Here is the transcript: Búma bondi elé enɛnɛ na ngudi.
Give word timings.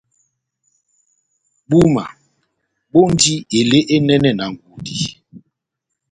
Búma 1.69 2.05
bondi 2.91 3.33
elé 3.59 3.79
enɛnɛ 3.95 4.29
na 4.37 4.45
ngudi. 4.53 4.97